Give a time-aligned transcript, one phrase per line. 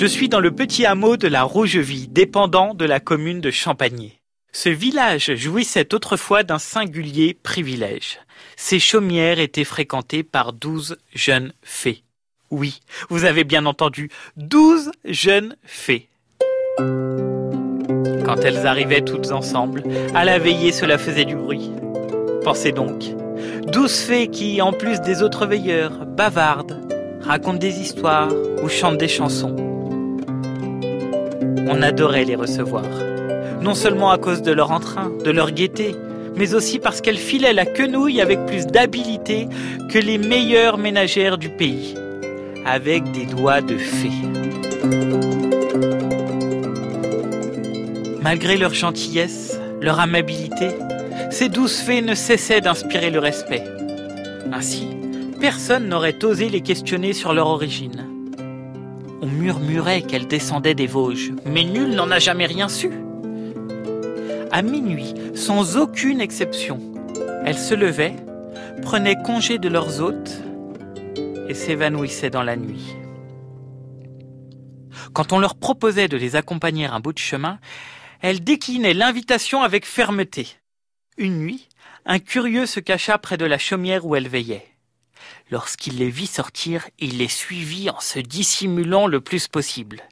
[0.00, 4.20] Je suis dans le petit hameau de la Rougevie, dépendant de la commune de Champagné.
[4.52, 8.20] Ce village jouissait autrefois d'un singulier privilège.
[8.54, 12.04] Ses chaumières étaient fréquentées par douze jeunes fées.
[12.52, 12.78] Oui,
[13.08, 16.08] vous avez bien entendu, douze jeunes fées.
[18.24, 19.82] Quand elles arrivaient toutes ensemble,
[20.14, 21.72] à la veillée cela faisait du bruit.
[22.44, 23.02] Pensez donc,
[23.66, 26.86] douze fées qui, en plus des autres veilleurs, bavardent,
[27.20, 29.77] racontent des histoires ou chantent des chansons.
[31.70, 32.84] On adorait les recevoir,
[33.60, 35.94] non seulement à cause de leur entrain, de leur gaieté,
[36.36, 39.48] mais aussi parce qu'elles filaient la quenouille avec plus d'habileté
[39.90, 41.94] que les meilleures ménagères du pays,
[42.64, 44.10] avec des doigts de fée.
[48.22, 50.68] Malgré leur gentillesse, leur amabilité,
[51.30, 53.64] ces douces fées ne cessaient d'inspirer le respect.
[54.52, 54.88] Ainsi,
[55.40, 58.17] personne n'aurait osé les questionner sur leur origine.
[59.20, 62.90] On murmurait qu'elles descendaient des Vosges, mais nul n'en a jamais rien su.
[64.52, 66.80] À minuit, sans aucune exception,
[67.44, 68.14] elles se levaient,
[68.82, 70.40] prenaient congé de leurs hôtes
[71.48, 72.96] et s'évanouissaient dans la nuit.
[75.12, 77.58] Quand on leur proposait de les accompagner un bout de chemin,
[78.20, 80.46] elles déclinaient l'invitation avec fermeté.
[81.16, 81.68] Une nuit,
[82.06, 84.66] un curieux se cacha près de la chaumière où elles veillaient.
[85.50, 90.02] Lorsqu'il les vit sortir, il les suivit en se dissimulant le plus possible.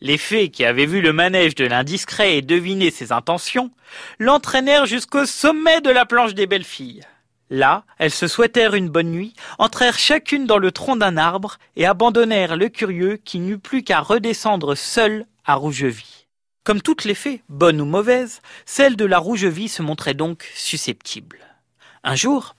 [0.00, 3.70] Les fées qui avaient vu le manège de l'indiscret et deviné ses intentions,
[4.18, 7.02] l'entraînèrent jusqu'au sommet de la planche des belles filles.
[7.48, 11.86] Là, elles se souhaitèrent une bonne nuit, entrèrent chacune dans le tronc d'un arbre et
[11.86, 16.26] abandonnèrent le curieux qui n'eut plus qu'à redescendre seul à Rougevie.
[16.64, 21.38] Comme toutes les fées, bonnes ou mauvaises, celle de la Rougevie se montrait donc susceptible.
[22.02, 22.56] Un jour,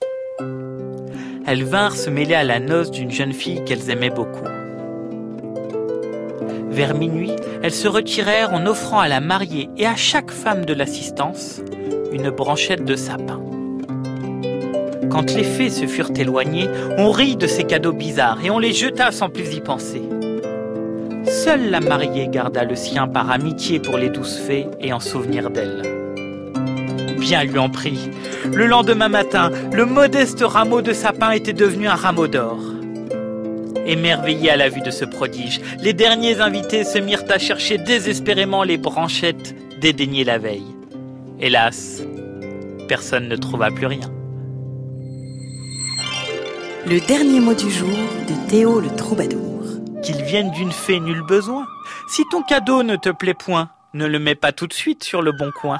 [1.48, 4.44] elles vinrent se mêler à la noce d'une jeune fille qu'elles aimaient beaucoup.
[6.68, 7.32] Vers minuit,
[7.62, 11.62] elles se retirèrent en offrant à la mariée et à chaque femme de l'assistance
[12.12, 13.40] une branchette de sapin.
[15.10, 16.68] Quand les fées se furent éloignées,
[16.98, 20.02] on rit de ces cadeaux bizarres et on les jeta sans plus y penser.
[21.24, 25.48] Seule la mariée garda le sien par amitié pour les douces fées et en souvenir
[25.48, 25.97] d'elles.
[27.28, 28.08] Bien lui en prit.
[28.54, 32.58] Le lendemain matin, le modeste rameau de sapin était devenu un rameau d'or.
[33.84, 38.62] Émerveillés à la vue de ce prodige, les derniers invités se mirent à chercher désespérément
[38.62, 40.74] les branchettes dédaignées la veille.
[41.38, 42.00] Hélas,
[42.88, 44.10] personne ne trouva plus rien.
[46.86, 47.90] Le dernier mot du jour
[48.26, 49.64] de Théo le troubadour.
[50.02, 51.66] Qu'il vienne d'une fée, nul besoin.
[52.08, 55.20] Si ton cadeau ne te plaît point, ne le mets pas tout de suite sur
[55.20, 55.78] le bon coin.